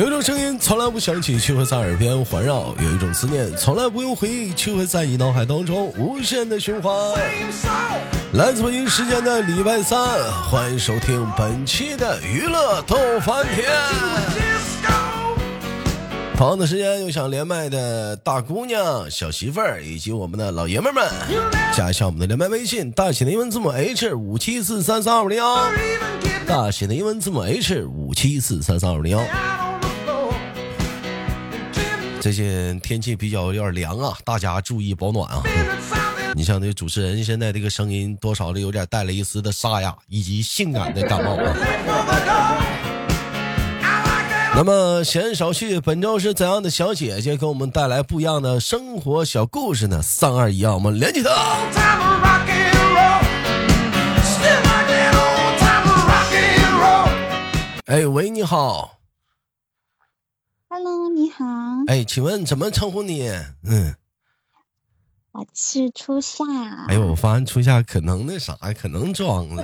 [0.00, 6.90] 有一种声音从来不响起，却会在耳边环绕；有一种思念从来不用回忆，却会在你脑海当中无限的循环。
[8.32, 9.98] 来自北京时间的礼拜三，
[10.48, 13.68] 欢迎收听本期的娱乐逗翻天。
[16.34, 21.06] 同样的时间，又想连麦的大姑娘、小媳妇儿以及我们的老爷们们，
[21.76, 25.68] 加一下我们的连麦微信，大写的英文字母 H 五七四三三二五零幺，
[26.46, 29.22] 大写的英文字母 H 五七四三三二五零幺。
[32.20, 35.42] 最近天气比较有点凉啊，大家注意保暖啊。
[36.34, 41.56] 你像这主持人现在这个声音，多少的有点带了一丝的沙哑以及性感的感冒啊。
[44.54, 50.02] 那么闲言少叙，本周是怎样的小姐姐给我们带来不一样的生活小故事呢？
[50.02, 51.30] 三二一，我们连起她。
[57.86, 58.99] 哎喂，你好。
[60.82, 61.44] Hello，你好，
[61.88, 63.28] 哎，请问怎么称呼你？
[63.68, 63.94] 嗯，
[65.32, 66.42] 我是初夏。
[66.88, 69.62] 哎呦，我发现初夏可能那啥，可能装了。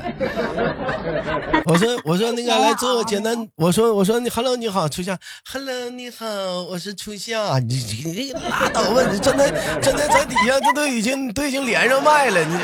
[1.65, 5.19] 我说，我说那个来做个简单，我说，我说你 Hello，你好，初夏
[5.51, 6.27] ，Hello，你好，
[6.65, 12.57] 我是初夏，你你你拉倒吧，你真的真的在底下，这都已经都已经连上麦了，你。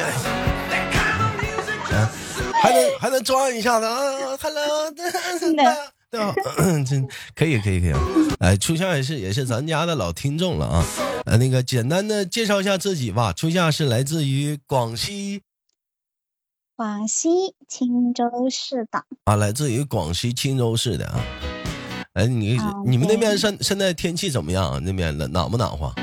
[1.95, 2.11] 啊，
[2.61, 4.93] 还能还能装一下子啊，Hello，
[6.15, 6.35] 对吧？
[6.85, 7.93] 真可以可以可以，
[8.39, 10.85] 哎，初夏也是也是咱家的老听众了啊，
[11.25, 15.41] 呃，那个简单的介绍一下自己吧，初夏是来自于广西
[16.77, 21.19] 广西钦州市的，啊，来自于广西钦州市的啊，
[22.13, 24.79] 哎，你啊你们那边现现在天气怎么样啊？
[24.85, 25.95] 那边冷暖不暖和？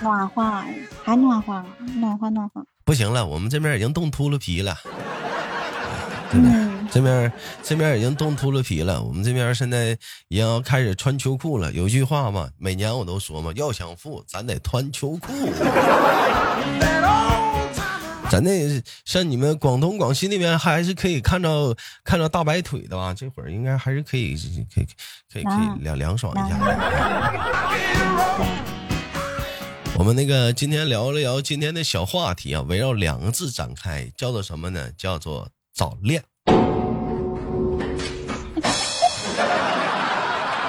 [0.00, 0.64] 暖和，
[1.04, 1.62] 还暖和，
[2.00, 2.64] 暖和暖和。
[2.86, 4.74] 不行了，我们这边已经冻秃噜皮了。
[6.32, 7.32] 真的，嗯，这边
[7.62, 9.02] 这边已经冻秃噜皮了。
[9.02, 9.96] 我们这边现在
[10.28, 11.72] 也要开始穿秋裤了。
[11.72, 15.32] 有句话嘛，每年我都说嘛，要想富，咱得穿秋裤。
[18.28, 21.72] 咱那像你们广东、广西那边还是可以看到
[22.02, 23.14] 看到大白腿的吧？
[23.14, 24.34] 这会儿应该还是可以
[24.74, 24.86] 可以
[25.32, 26.58] 可以可以凉凉爽一下。
[29.98, 34.90] 我们那个今天聊了聊今天的小话题啊，围绕两个字展开，叫做什么呢？
[34.98, 36.24] 叫做早恋。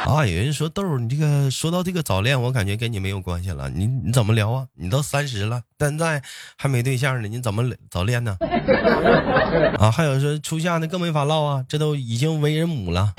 [0.05, 3.69] 啊，有人说豆儿，你这个说到这个早恋，我感觉跟你没有关系了。
[3.69, 4.67] 你你怎么聊啊？
[4.73, 6.21] 你都三十了，现在
[6.57, 8.35] 还没对象呢，你怎么早恋呢？
[9.79, 13.13] 啊，还有说初夏那更没法唠啊，这都已经为人母了。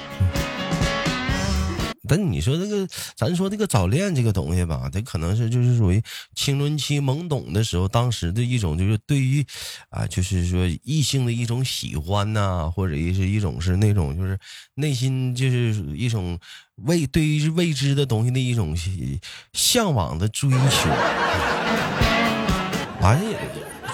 [2.08, 6.02] 但你说这个，咱说这个早恋这个东西吧，它可能是就是属于
[6.34, 9.44] 青春期懵懂的时候，当时的一种就是对于，
[9.90, 14.38] 啊，就是说异性的一种喜欢呐、或者是一种是那种就是
[14.74, 16.38] 内心就是一种
[16.76, 18.74] 未对于未知的东西的一种
[19.52, 20.90] 向往的追求。
[23.00, 23.37] 完了，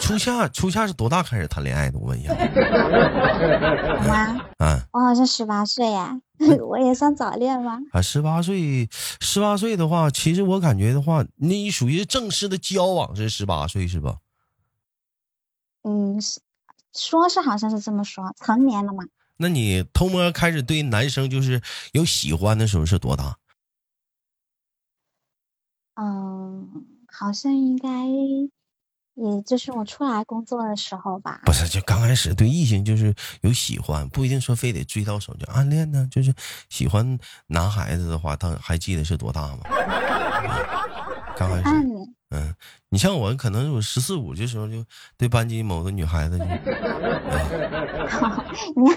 [0.00, 1.99] 初夏初夏是多大开始谈恋爱的？
[1.99, 2.32] 我问一下。
[2.32, 2.37] 我
[4.09, 4.44] 吗？
[4.59, 6.21] 啊我好像十八岁呀，
[6.69, 7.78] 我也算早恋吗？
[7.93, 8.88] 啊，十八岁，
[9.21, 14.19] 十八岁的话，其实我感觉的话，你属于正式的交往是十八岁是吧？
[15.83, 16.19] 嗯，
[16.93, 19.04] 说是好像是这么说，成年了嘛。
[19.37, 21.60] 那你偷摸开始对男生就是
[21.93, 23.37] 有喜欢的时候是多大？
[25.97, 27.88] 嗯，好像应该，
[29.15, 31.41] 也就是我出来工作的时候吧。
[31.45, 36.09] 不是，就刚开始对异性就是有喜欢，不一定说非得追到手就暗恋呢。
[36.11, 36.35] 就是
[36.69, 39.59] 喜欢男孩子的话，他还记得是多大吗？
[41.37, 41.65] 刚开始，
[42.31, 42.55] 嗯，
[42.91, 44.85] 你像我，可能我十四五的时候就
[45.17, 46.45] 对班级某个女孩子就，
[48.77, 48.91] 你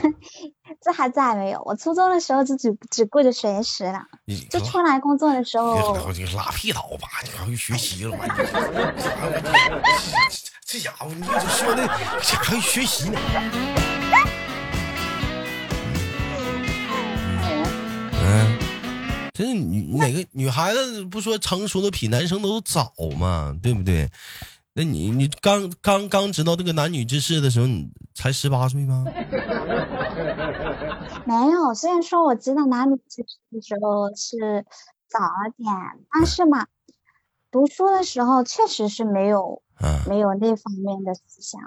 [0.78, 1.62] 看，这还在没有？
[1.66, 4.04] 我初中的时候就只只顾着学习了，
[4.50, 5.96] 就出来工作的时候，
[6.36, 8.18] 拉屁倒吧，你还会学习了，我
[10.66, 11.88] 这家伙，你这说的
[12.22, 13.20] 这还会学习呢？
[18.22, 18.60] 嗯，
[19.34, 23.56] 真是女哪个女孩子不说成熟的比男生都早嘛？
[23.62, 24.10] 对不对？
[24.74, 29.06] 那你你刚刚刚知道这个男女之事的时候，你才十八岁吗？
[31.28, 31.74] 没有。
[31.74, 34.66] 虽然说我知道男女之事的时候是
[35.10, 35.68] 早了点，
[36.12, 36.68] 但是嘛，
[37.52, 41.60] 读书的时候确实是没有啊，没有那方面的思想。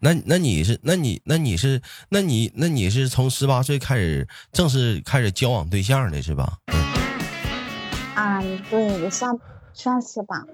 [0.00, 6.58] 那那你是那你那你是那你那你是从十八岁开始正式开始交往对象的是吧？
[6.66, 6.82] 嗯
[8.16, 9.38] 嗯，对，也算
[9.72, 10.44] 算是吧。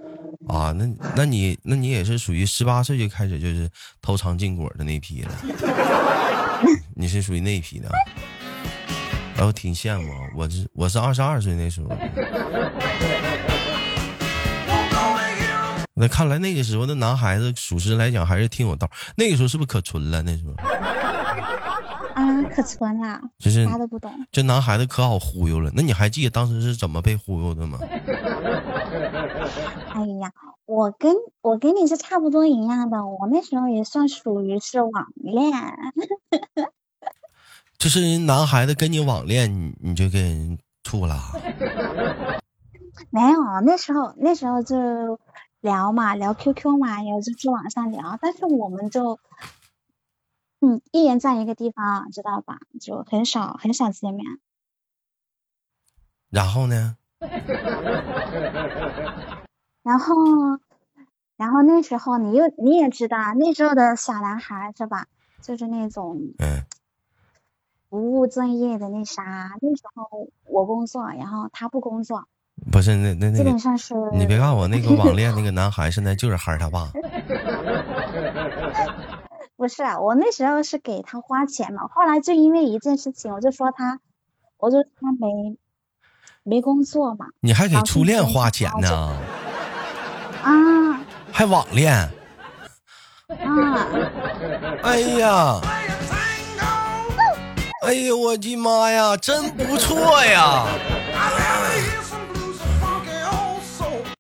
[0.49, 0.87] 啊，那
[1.17, 3.71] 那你那你也是属于十八岁就开始就是
[4.01, 5.31] 偷尝禁果的那批了，
[6.95, 7.89] 你是属于那批的
[9.41, 9.43] 啊。
[9.43, 11.89] 哎，我挺羡慕，我是我是二十二岁那时候。
[15.95, 18.89] 那看来那个时候的男孩子，属实来讲还是挺有道。
[19.17, 20.23] 那个时候是不是可纯了？
[20.23, 20.53] 那时候
[22.15, 24.11] 啊，可纯了，就是啥都不懂。
[24.33, 25.71] 这男孩子可好忽悠了。
[25.75, 27.79] 那你还记得当时是怎么被忽悠的吗？
[29.93, 30.33] 哎呀，
[30.65, 35.53] 我跟我跟你是差不多一样的，我那时候也算属于是网恋。
[37.81, 41.17] 就是人男孩子跟你网恋，你你就跟人处了？
[43.09, 45.19] 没有，那时候那时候就
[45.63, 49.19] 聊嘛，聊 QQ 嘛，然后就去网上聊，但是我们就，
[50.61, 52.59] 嗯，一人在一个地方，知道吧？
[52.83, 54.27] 就很少很少见面。
[56.29, 56.99] 然后呢？
[59.83, 60.15] 然后，
[61.39, 65.07] 然后那时候你又你也知道，那时候的小男孩是吧？
[65.41, 66.63] 就是那种嗯，
[67.91, 69.51] 不务正业的那啥。
[69.61, 72.25] 那时候我工作，然后他不工作，
[72.73, 76.89] 不是那那那个基本，上是你别告诉我那个网恋那个 男孩现在就是孩儿他爸。
[79.57, 84.01] 不是啊，我那时候是给他花钱嘛，后来就因为一件事情，我就说他，
[84.57, 85.59] 我就说他没
[86.43, 89.19] 没工作嘛，你还给初恋花钱呢？
[90.43, 91.01] 啊
[91.31, 91.93] 还网恋？
[93.29, 93.87] 啊，
[94.83, 95.61] 哎呀，
[97.83, 100.67] 哎呀，我的妈呀，真不错呀！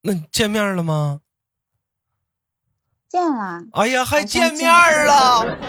[0.02, 1.20] 那见面了吗？
[3.08, 4.66] 见了，哎呀，还见面
[5.06, 5.44] 了！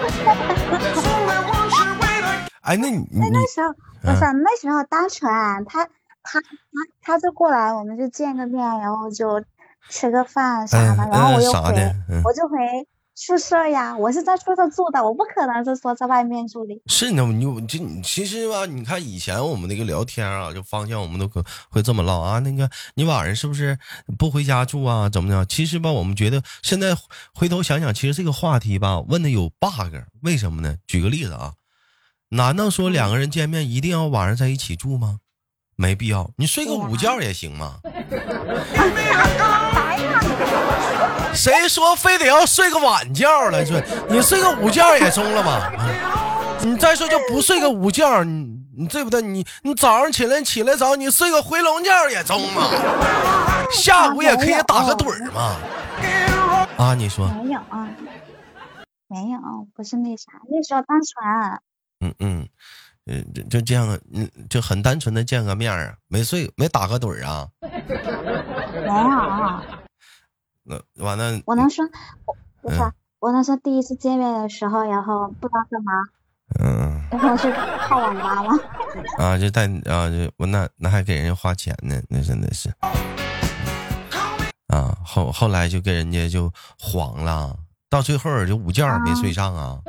[2.61, 5.29] 哎，那你你那那时候不是嗯那时候单纯，
[5.65, 5.85] 他
[6.23, 6.47] 他他
[7.01, 9.43] 他就过来，我们就见个面，然后就
[9.89, 11.59] 吃个饭啥的，嗯然后我又回
[12.23, 12.57] 我就回
[13.23, 16.81] 宿舍呀，我是在宿舍住的，我不可能是说在外面住的。
[16.87, 22.39] 是呢，你就你其实吧，你看以前我们那个聊天啊，就方向我们都可会这么唠啊。
[22.39, 23.77] 那个你晚上是不是
[24.17, 25.07] 不回家住啊？
[25.07, 25.45] 怎么的？
[25.45, 26.97] 其实吧，我们觉得现在
[27.35, 30.77] 回头想想，其实这个话题吧问的有 bug，为什么呢？
[30.87, 31.53] 举个例子啊，
[32.29, 35.19] 难道说两个人见面一定要晚上在一起住吗？
[35.75, 37.81] 没必要，你睡个午觉也行嘛。
[41.33, 43.65] 谁说非得要睡个晚觉了？
[43.65, 45.71] 说你睡个午觉也中了吧？
[46.63, 49.21] 你再说就不睡个午觉，你你对不对？
[49.21, 52.69] 你你早上起来起来早，你睡个回笼觉也中嘛。
[53.71, 55.55] 下午也可以打个盹儿嘛。
[56.77, 57.87] 啊，你说，没有啊，
[59.07, 59.39] 没有，
[59.73, 61.59] 不是那啥，那时候单纯。
[62.01, 62.47] 嗯嗯，
[63.07, 67.47] 嗯，就就这样，嗯，就很单纯的见个面儿啊，没睡没打个盹儿啊。
[67.61, 67.69] 没
[68.87, 69.80] 有，
[70.63, 71.85] 那完了，我能说，
[72.61, 75.91] 我我能说第一次见面的时候，然后不知道干嘛，
[76.59, 77.51] 嗯然后去
[77.87, 78.49] 泡网吧了。
[79.17, 82.69] 啊，就带啊，就我那那还给人家花钱呢，那真的是。
[84.67, 87.57] 啊，后后来就跟人家就黄了，
[87.89, 89.79] 到最后就午觉也没睡上啊，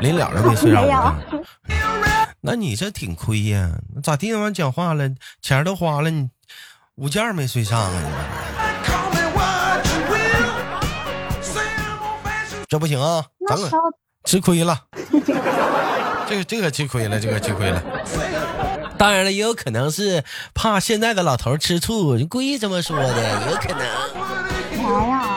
[0.00, 2.26] 临了都没睡上午没有觉。
[2.40, 5.10] 那你这挺亏呀，那咋地完讲话了，
[5.42, 6.30] 钱都花了，你
[6.94, 7.90] 午觉没睡上啊？
[7.90, 8.55] 你
[12.68, 13.82] 这不行啊，咱可那时候
[14.24, 14.84] 吃亏了，
[16.28, 17.82] 这个这个吃亏了，这个吃亏了。
[18.98, 23.78] 当然了，也有可能是怕现在的老头吃醋，故意这么说的，也有可能。
[24.76, 25.35] 没有，没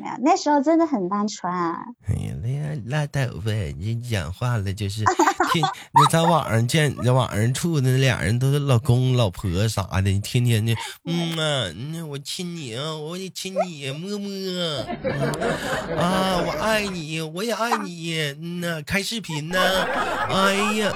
[0.00, 1.52] 没有，那时候真的很单纯。
[1.52, 5.04] 哎呀，那样拉倒吧，你讲话了就是
[5.52, 14.28] 天，你在网上见，在网上处的俩人都是老公老婆啥的，你天天的，嗯啊，那，我亲你啊，我也亲你，摸摸，
[15.98, 19.58] 啊，我爱你，我也爱你，嗯呐，开视频呢，
[20.28, 20.92] 哎呀，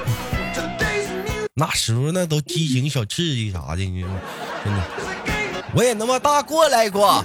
[1.55, 4.11] 那时候那都激情小刺激啥的，你说
[4.65, 4.83] 真的，
[5.75, 7.25] 我也那么大过来过。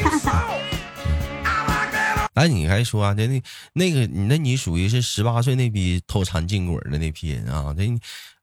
[2.34, 3.42] 哎，你还说啊，那那
[3.74, 7.74] 那个，你那你属于是十八岁那批偷尝禁果的那批人啊？
[7.76, 7.84] 这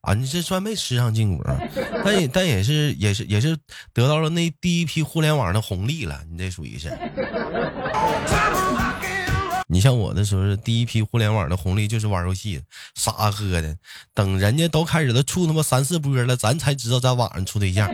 [0.02, 1.44] 啊，你这算没吃上禁果，
[2.06, 3.58] 但也但也是也是也是
[3.94, 6.22] 得到了那第一批互联网的红利了。
[6.30, 6.96] 你这属于是，
[9.68, 12.62] 你像我的时候是第一批互联网的红利就是玩游戏，
[12.94, 13.76] 傻喝的。
[14.14, 17.90] 等人家都开始都处他妈三四波了，咱才知道在网上处对象。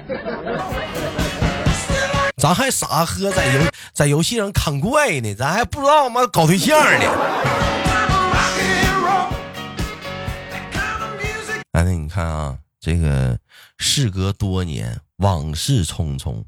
[2.43, 7.09] 咱还傻呵在游在游戏上砍怪呢，咱还不知道妈搞对象呢。
[11.71, 13.39] 哎，那你看啊，这个
[13.77, 16.43] 事隔多年，往事匆匆，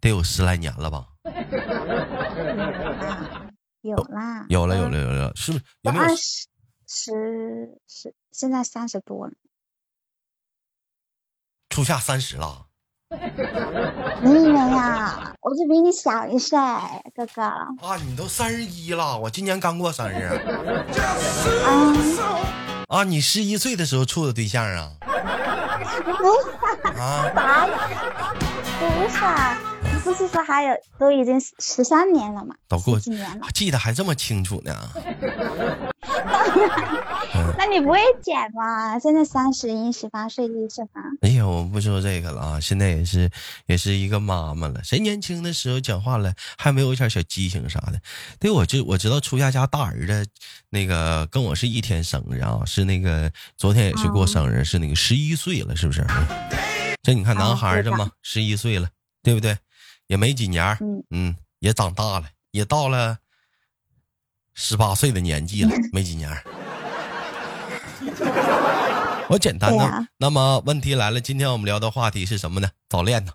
[0.00, 1.06] 得有十来年了吧？
[3.82, 5.64] 有啦，有了，有了，有了，是不是？
[5.82, 6.08] 有没有二？
[6.08, 6.48] 十
[6.88, 9.32] 十十，现在三十多了。
[11.70, 12.65] 初夏三十了。
[14.20, 15.32] 你以为呀？
[15.40, 16.58] 我就比你小一岁，
[17.14, 17.42] 哥哥。
[17.42, 20.24] 啊，你都三十一了，我今年刚过生日。
[21.64, 21.96] 啊
[22.88, 24.90] 啊，你十一岁的时候处的对象啊？
[26.04, 26.18] 不是
[27.00, 27.66] 啊，啥？
[28.80, 29.75] 不是啊，你
[30.06, 32.54] 不是说还有都已经十三年了嘛？
[32.68, 34.72] 都过十几年了，记得还这么清楚呢。
[37.58, 38.96] 那你不会减吗？
[39.00, 41.00] 现在三十一，十八岁一是吧？
[41.22, 43.28] 哎呀，我不说这个了啊，现在也是
[43.66, 44.80] 也是一个妈妈了。
[44.84, 48.00] 谁年轻的时候讲话了还没有一点小激情啥的？
[48.38, 50.24] 对，我知我知道初夏家大儿子
[50.70, 56.06] 那个跟我是一天生日啊，是那个昨天也是过生日，是那个十一岁了，是不是？
[57.02, 58.88] 这你看男孩子嘛，十一岁了，
[59.22, 59.56] 对不对？
[60.06, 63.18] 也没几年，嗯嗯，也长大了，也到了
[64.54, 66.44] 十八岁的年纪了，没几年儿。
[69.28, 72.70] 我简单的，对呀那么问题来了，今天我们聊的话题是什么呢？
[72.88, 73.32] 早恋呢？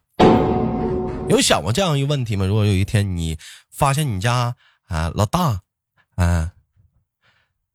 [1.30, 2.46] 有想过这样一个问题吗？
[2.46, 3.38] 如果有一天你
[3.70, 4.56] 发现你家
[4.88, 5.62] 啊老大
[6.16, 6.54] 啊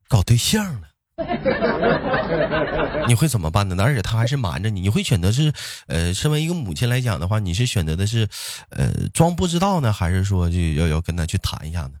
[0.07, 0.86] 搞对象了，
[3.07, 3.75] 你会怎么办呢？
[3.83, 5.51] 而且他还是瞒着你，你会选择是
[5.87, 8.27] 呃，身为一个母亲来讲的话，你是选择的是
[8.69, 11.93] 呃装不知道呢，还是说就要要跟他去谈一下呢？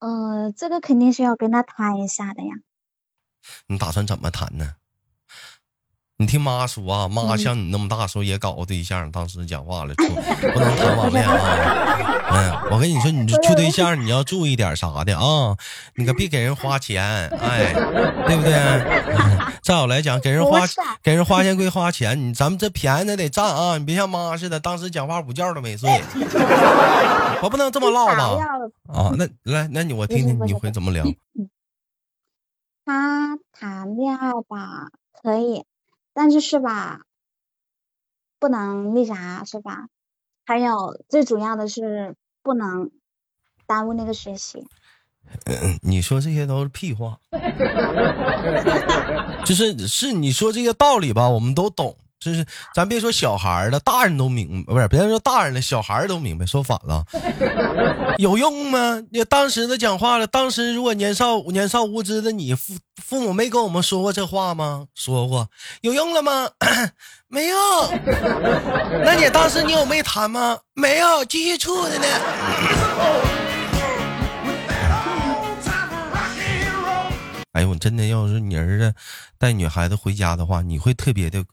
[0.00, 2.48] 呃，这个肯定是要跟他谈一下的呀。
[3.68, 4.74] 你打算怎么谈呢？
[6.20, 10.04] 你听妈说啊，妈嗯像你那么大时候也搞过对象，当时讲话了，处
[10.52, 12.28] 不能谈网 恋啊。
[12.30, 15.56] 嗯，我跟你说，你处对象你要注意点啥的啊，
[15.94, 17.02] 你可别给人花钱，
[17.40, 17.72] 哎，
[18.26, 18.52] 对不对？
[18.52, 20.60] 嗯再有来讲，给人花
[21.02, 25.88] 给人花钱归花钱，你咱们这便宜的得占啊，你别像妈似的，当时讲话午觉都没睡。
[27.42, 28.44] 我不能这么唠吧？
[28.92, 31.02] 啊，那来，那你我听听你会怎么聊？
[32.84, 34.88] 他谈恋爱吧，
[35.22, 35.64] 可以，
[36.12, 37.02] 但是是吧，
[38.38, 39.86] 不能那啥是吧？
[40.44, 42.90] 还有最主要的是不能
[43.66, 44.66] 耽误那个学习。
[45.44, 47.20] 嗯，你说这些都是屁话，
[49.44, 51.96] 就是是你说这些道理吧，我们都懂。
[52.20, 56.44] 就是咱别说小孩了，大人都明白，不是别说大人了，小孩都明白。
[56.44, 57.04] 说反了，
[58.18, 59.02] 有用吗？
[59.10, 64.86] 你当时的讲话了，当时如果年少年少无知的你父父母没跟我们说过这话吗？
[64.94, 65.48] 说过，
[65.80, 66.50] 有用了吗？
[67.28, 67.56] 没有。
[69.04, 70.58] 那你当时你有没谈吗？
[70.74, 73.39] 没有，继续处着呢。
[77.60, 78.94] 哎呦，我真的要是你儿子
[79.36, 81.44] 带女孩子回家的话，你会特别的，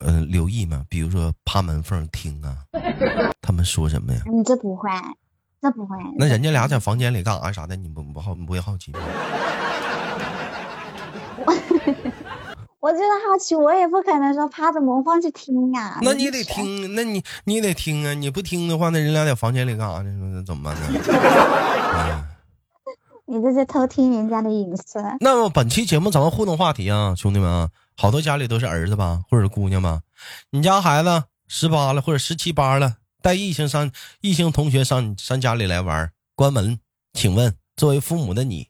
[0.00, 0.84] 呃，留意吗？
[0.86, 2.58] 比如说趴门缝听啊，
[3.40, 4.20] 他们说什么呀？
[4.30, 4.90] 你这不会，
[5.62, 5.96] 这不会。
[6.18, 9.00] 那人家俩在房间里干啥啥的，你不不好你不会好奇吗？
[12.80, 15.98] 我就是好奇，我也不可能说趴着门缝去听啊。
[16.02, 18.12] 那你得听，那你你得听啊！
[18.12, 20.10] 你不听的话，那人俩在房间里干啥呢？
[20.34, 21.00] 那怎么办呢？
[21.96, 22.24] 嗯
[23.28, 25.02] 你这是偷听人家的隐私。
[25.18, 30.02] 那么本期节目咱们互动话题啊，兄弟们啊，好多家里都是儿子吧，或者姑娘吧。
[30.50, 33.90] 你家孩子十八了或者十七八了，带异性上
[34.20, 36.78] 异性同学上上家里来玩，关门，
[37.14, 38.68] 请问作为父母的你，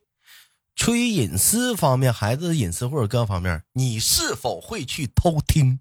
[0.75, 5.79] 出于隐私方面，孩子的隐私或者各方面，你是否会去偷听？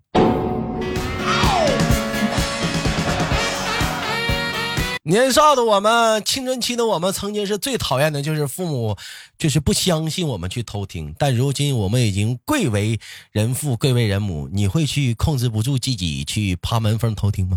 [5.09, 8.97] 年少的我们，青春期的我们，曾经是最讨厌的，就是父母
[9.39, 11.15] 就是不相信我们去偷听。
[11.17, 12.99] 但如今我们已经贵为
[13.31, 17.57] 人父，贵为人母，你会去控制不住自己去趴门缝偷听吗？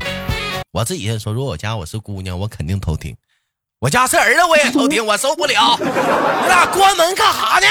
[0.71, 3.15] 我自己先说，如果我家我是姑娘，我肯定偷听；
[3.79, 5.75] 我家是儿子，我也偷听，我受不了。
[5.81, 7.67] 你俩关门干啥呢？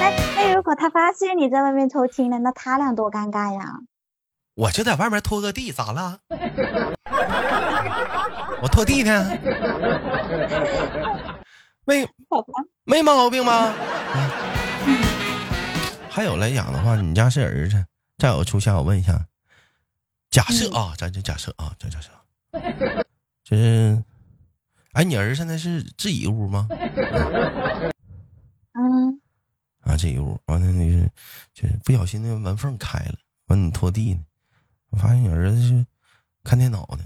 [0.00, 3.80] 那那如果他发现你在外面偷听了，那他俩多尴尬呀！
[4.54, 6.20] 我就在外面拖个地，咋了？
[8.62, 9.36] 我拖地呢，
[11.84, 12.08] 没，
[12.84, 13.74] 没毛病吧？
[14.86, 14.98] 嗯
[16.08, 17.84] 还有来讲的话，你家是儿子，
[18.18, 19.26] 再有初夏，我问一下，
[20.30, 22.08] 假设啊，咱就假设啊，咱假设，
[23.42, 24.00] 就是，
[24.92, 26.68] 哎，你儿子现在是自己屋吗？
[28.74, 29.20] 嗯，
[29.82, 31.10] 啊，自己屋，完了那是，
[31.52, 33.14] 就是不小心那个门缝开了，
[33.48, 34.20] 完你拖地呢，
[34.94, 35.84] 我发现你儿子是
[36.44, 36.98] 看电脑的，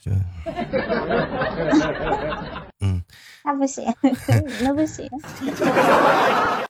[0.00, 0.16] 就就，
[2.78, 3.02] 嗯，
[3.42, 3.92] 那不行，
[4.62, 5.10] 那不行。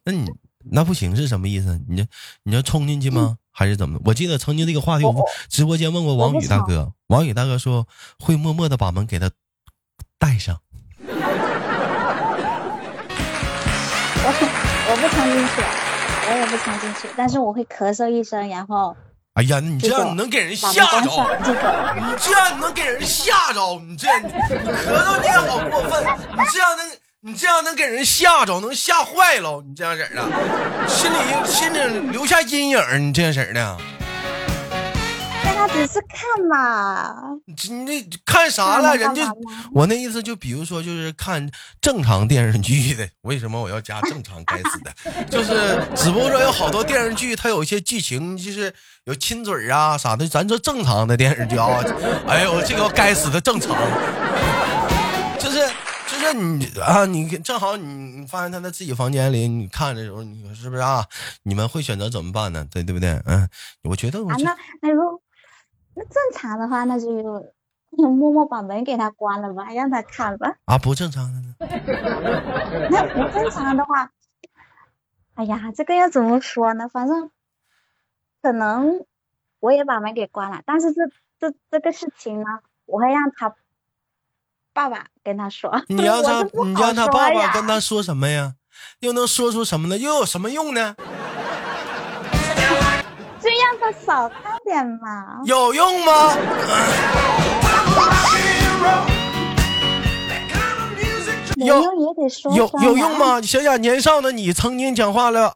[0.03, 0.33] 那你
[0.65, 1.79] 那不行是什么意思？
[1.87, 2.05] 你就
[2.45, 3.37] 你要冲进去吗？
[3.51, 4.01] 还是怎么？
[4.07, 7.87] 我记得曾经这个话题，我我直播间问过王宇大哥，王宇大哥说
[8.19, 9.31] 会默默的把门给他
[10.19, 10.59] 带上。
[14.25, 14.29] 我
[14.89, 15.55] 我不冲进去，
[16.31, 18.97] 我也不冲进去，但是我会咳嗽一声，然后
[19.35, 21.01] 哎呀，你这样你能给人吓着，
[21.43, 26.91] 这个你这样你能给人吓着，你这你咳嗽你也好过分，你这样能
[27.23, 30.23] 你这样能给人吓着，能吓坏了，你这样式的，
[30.87, 33.79] 心里心里留下阴影，你这样式的。
[35.73, 37.15] 他只是看嘛，
[37.47, 38.95] 你那看啥了？
[38.97, 39.33] 人家
[39.73, 41.51] 我那意思就比如说就是看
[41.81, 44.43] 正常电视剧的，为什么我要加正常？
[44.45, 44.93] 该死的，
[45.31, 48.75] 就是只不过说有好多电视剧，它有一些剧情就是
[49.05, 51.83] 有亲嘴啊啥的，咱说正常的电视剧啊，
[52.27, 53.71] 哎呦这个该死的正常，
[55.39, 55.67] 就是
[56.09, 57.87] 就是你啊，你正好你
[58.21, 61.07] 你发现他在自己房间里，你看的时候，你说是不是啊？
[61.45, 62.67] 你们会选择怎么办呢？
[62.71, 63.11] 对对不对？
[63.27, 63.49] 嗯，
[63.85, 65.22] 我觉得我那那如。
[65.95, 67.09] 那正常的话，那就
[67.91, 70.55] 默默把门给他关了吧，让他看吧。
[70.65, 71.55] 啊，不正常的呢？
[72.91, 74.11] 那不正常的话，
[75.35, 76.89] 哎呀，这个要怎么说呢？
[76.89, 77.31] 反正
[78.41, 79.05] 可能
[79.61, 81.03] 我也把门给关了，但是这
[81.39, 82.47] 这这个事情呢，
[82.87, 83.55] 我会让他
[84.73, 85.83] 爸爸跟他说。
[85.89, 88.55] 你让他，你让他爸爸跟他说什么呀？
[89.01, 89.99] 又能说出什么呢？
[89.99, 90.97] 又有什么用呢？
[93.91, 95.41] 少看点嘛。
[95.45, 96.37] 有用吗？
[101.57, 102.53] 有用也得说。
[102.55, 103.41] 有有用吗？
[103.41, 105.55] 想想年少的你，曾经讲话了，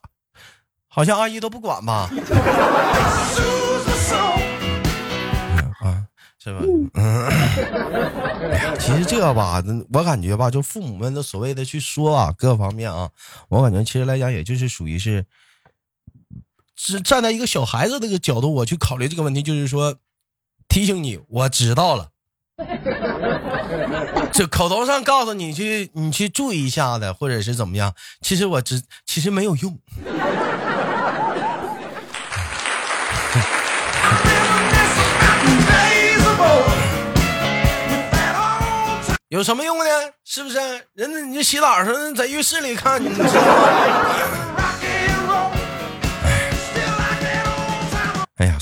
[0.89, 2.09] 好像阿姨都不管吧？
[5.81, 6.07] 啊，
[6.39, 6.61] 是吧？
[6.63, 6.91] 嗯。
[6.95, 13.09] 哎呀，其实这个吧，我感觉吧，就父母们的所谓的去说啊，各方面啊，
[13.49, 15.25] 我感觉其实来讲，也就是属于是。
[16.77, 19.97] 只站在一个小孩子这个角度，我去考虑这个问题，就是说，
[20.69, 22.11] 提醒你，我知道了。
[24.33, 27.95] 这口头上告诉你去，你去注意一下子，或者是怎么样？
[28.21, 29.79] 其实我知，其实没有用。
[39.29, 39.85] 有什么用呢？
[40.25, 40.59] 是不是？
[40.95, 44.66] 人家你就洗澡时候在浴室里看，你知道吗？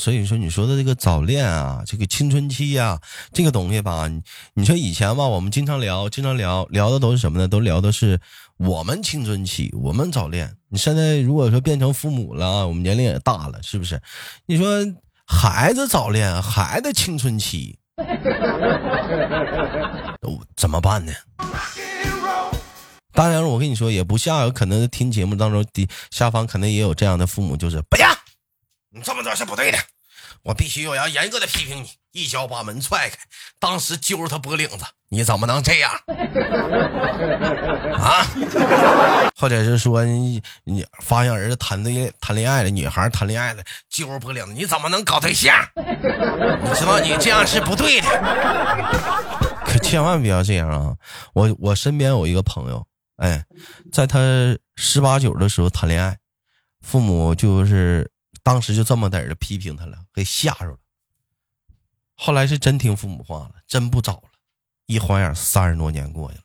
[0.04, 3.00] 所以说你说的这个早恋啊，这个青春期呀，
[3.32, 4.06] 这个东西吧，
[4.52, 7.48] 你说以前吧，我们经常聊，经常聊聊的都是什么呢？
[7.48, 8.20] 都聊的是
[8.58, 10.54] 我们青春期，我们早恋。
[10.68, 13.98] 你现在如果说变成父母了，我们年龄也大了，是不是？
[14.44, 14.84] 你说
[15.26, 17.78] 孩子早恋，孩子青春期，
[20.54, 21.14] 怎么办呢？
[23.14, 28.06] 当然，我跟你说，也不像可能听节目当中的下方可能也有这样的父母，就是不要。
[28.90, 29.78] 你这么做是不对的，
[30.44, 33.16] 我必须我要严格的批评你，一脚把门踹开，
[33.58, 35.90] 当时揪着他脖领子，你怎么能这样
[37.94, 38.26] 啊？
[39.36, 45.54] 或者是说你你发现儿子谈对谈恋爱了，女孩谈恋爱了，揪着脖领子，你怎么能搞对象？
[45.74, 48.08] 你知道你这样是不对的，
[49.64, 50.94] 可千万不要这样啊！
[51.32, 53.42] 我我身边有一个朋友，哎，
[53.90, 54.18] 在他
[54.76, 56.18] 十八九的时候谈恋爱，
[56.82, 58.10] 父母就是。
[58.44, 60.78] 当时就这么点的批评他了，给吓着了。
[62.14, 64.30] 后来是真听父母话了，真不找了。
[64.86, 66.38] 一晃眼三十多年过去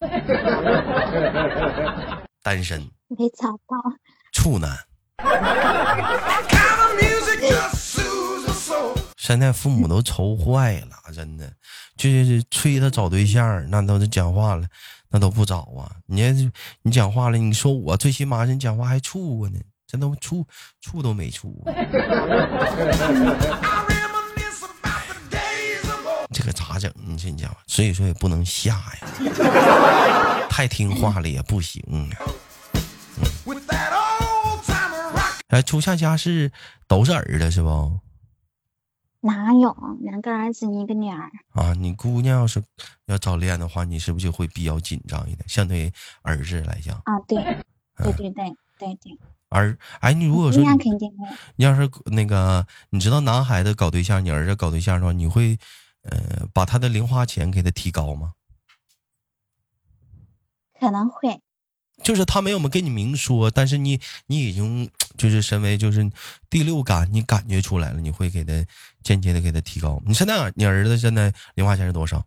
[2.42, 3.76] 单身，没找到，
[4.32, 4.74] 处男。
[9.18, 11.52] 现在父母都愁坏了，真的，
[11.96, 14.66] 就是催他找对象，那都是讲话了，
[15.10, 15.96] 那都不找啊。
[16.06, 19.60] 你你讲话了，你说我最起码人讲话还处过呢。
[19.86, 20.46] 这都处
[20.80, 21.62] 处都没处，
[26.32, 26.92] 这可咋整？
[26.96, 32.26] 你这讲，所以说也不能下呀，太听话了也不行啊。
[35.48, 36.50] 哎，初夏家是
[36.88, 38.00] 都是儿子是不？
[39.20, 41.72] 哪有两个儿子一个女儿啊？
[41.74, 42.62] 你姑娘要是
[43.06, 45.48] 要早恋的话，你是不是就会比较紧张一点？
[45.48, 47.42] 相对儿子来讲啊，对，
[48.02, 49.18] 对对对对对。
[49.48, 50.60] 而哎，你如果说
[51.56, 55.58] 你要是那个，你知道男孩子搞对象，你儿子搞对象的话，你会
[56.02, 58.32] 呃把他的零花钱给他提高吗？
[60.78, 61.40] 可能会，
[62.02, 66.10] 就是他没有跟你明说，但是你你已经就是身为就是
[66.50, 68.52] 第六感，你感觉出来了，你会给他
[69.02, 70.02] 间接的给他提高。
[70.04, 72.26] 你现在你儿子现在零花钱是多少？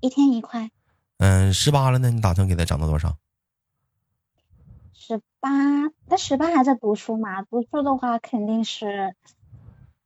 [0.00, 0.70] 一天一块。
[1.18, 3.18] 嗯，十八了呢，你打算给他涨到多少？
[5.12, 5.50] 十八，
[6.08, 7.42] 他十八还在读书嘛？
[7.42, 9.14] 读书的话肯定是，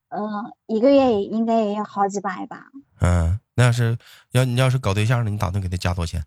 [0.08, 2.66] 呃，一个月应该也要好几百吧。
[3.00, 3.96] 嗯，那要是
[4.32, 6.24] 要你要是搞对象了，你打算给他加多少钱？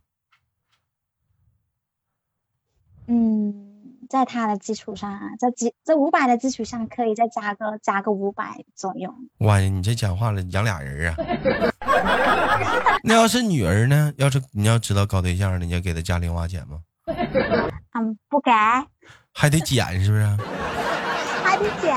[3.07, 9.13] 嗯，在他的基础上，在几在五百的基础上，可以再加个加个五百左右。
[9.39, 11.15] 哇，你这讲话了，养俩人啊？
[13.03, 14.13] 那要是女儿呢？
[14.17, 16.81] 要是你要知道搞对象了，你要给他加零花钱吗？
[17.93, 18.51] 嗯，不给，
[19.33, 20.23] 还得减是不是？
[21.43, 21.95] 还得减。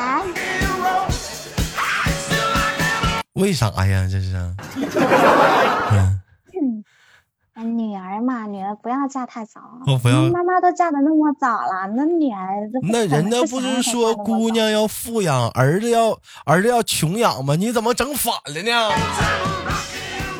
[3.34, 4.08] 为啥呀？
[4.10, 4.36] 这是？
[5.92, 6.18] 嗯。
[7.76, 9.60] 女儿嘛，女儿不要嫁太早。
[9.86, 10.22] 我不要。
[10.30, 17.54] 妈妈都嫁的那么早了，那女儿那人家不是说姑娘要富养，儿子要儿子要穷养吗？
[17.54, 18.90] 你怎么整反了呢？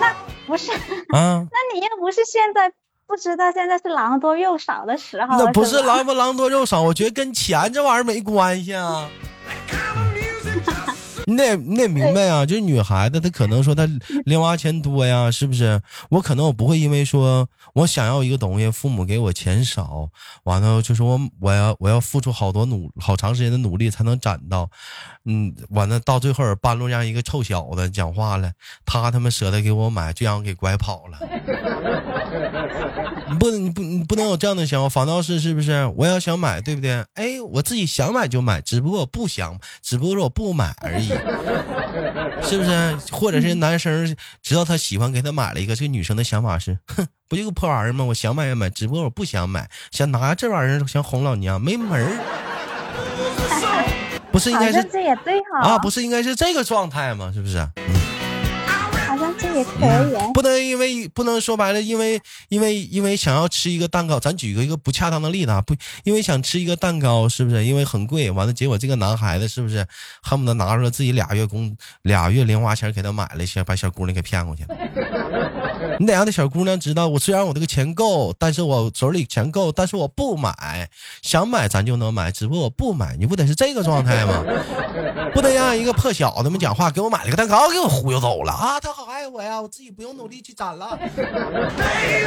[0.01, 0.13] 那
[0.47, 0.73] 不是
[1.15, 1.47] 啊？
[1.53, 2.73] 那你又不是现在
[3.13, 5.37] 不知道现在是狼多肉少的时候。
[5.37, 9.07] 那不是狼不狼多肉少，我觉得跟钱这玩意儿没关系啊。
[11.33, 13.89] 你得你得明白啊，就是女孩子她可能说她
[14.25, 15.81] 零花钱多呀，是不是？
[16.11, 20.09] 我可能我不会因为说我想要一个东西，父母给我钱少，
[20.45, 24.69] 完了就说我我要我要付出好多努好长时间的努力才能攒到，
[25.25, 28.53] 嗯，完了到最后半路让一个臭小子讲话了，
[28.85, 31.19] 他他妈舍得给我买，就让我给拐跑了。
[33.29, 35.87] 你 不能你不你不能有这样的想法，反倒是是不是？
[35.97, 37.05] 我要想买，对不对？
[37.15, 41.09] 哎，我自己想买就买，只不过我不想，只不过说我不买而已。
[42.43, 42.97] 是不是？
[43.13, 48.05] 或者是男生知道他喜欢，给他买了一个，这个女生的想法是，哼，不就个破玩意儿吗？
[48.05, 52.19] 我想买也买，只不过我不想买，想拿这玩意儿想哄老娘，没门儿。
[54.33, 57.31] 不是应该是这也对哈啊，不是应该是这个状态吗？
[57.35, 57.59] 是不是？
[59.39, 59.71] 这也可
[60.09, 67.65] 以，不能因为不能说白了，因为因为因为想要吃一个蛋糕，咱举个一个不恰当的例子啊，不，因为想吃一个蛋糕，是不是？
[67.65, 69.87] 因为很贵，完了结果这个男孩子是不是
[70.23, 75.42] 恨不得拿出来自己俩月工俩月零花钱给他买了，一些把小姑娘给骗过去了。
[76.03, 80.91] 你得让那小姑娘知道，我虽然我这个钱够，但是我手里钱够，但是我不买，
[81.23, 84.43] 想买咱就能买，只不过我不买，你不得是这个状态吗？
[85.33, 88.81] 不得让一个破小子们讲话，给我买了个蛋糕，给我忽悠走了啊！
[88.81, 90.99] 他好爱我呀，我自己不用努力去攒了。
[91.15, 91.33] 对对
[91.77, 92.27] 对，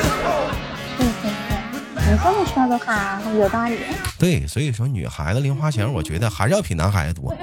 [1.97, 3.77] 你这么说的话有道理。
[4.17, 7.35] 对，所以说女孩子零花钱，我觉得还是要比男孩子多。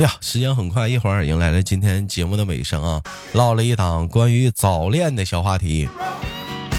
[0.00, 3.02] 呀，时间很快，一会儿迎来了今天节目的尾声啊！
[3.32, 5.86] 唠了一档关于早恋的小话题，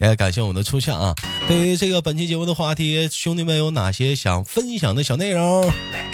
[0.01, 1.13] 也感谢我们的出现啊！
[1.47, 5.71] 对于这个本期节目的话题，兄弟们有哪些想分享的小内容，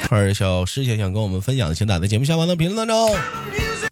[0.10, 3.18] 或者小事情想跟我们分享的，请打在节目下方的评论当中。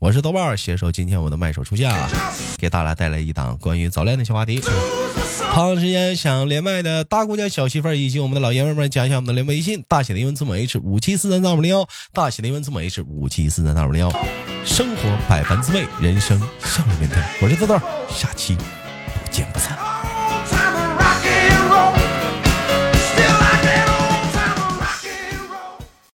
[0.02, 2.10] 我是豆瓣，携手今天我的麦手出现啊，
[2.58, 4.62] 给大家带来一档关于早恋的小话题。
[5.38, 14.12] 长时间想连麦的大姑娘、小媳妇儿以及我们的老爷们们，加一下我们的连微信，大写的英文字母 H 五七四三三五零幺，大写的英文字母 H 五七四三三五零幺。
[14.64, 17.18] 生活百般滋味，人生笑着面对。
[17.42, 19.95] 我是豆豆，下期不见不散。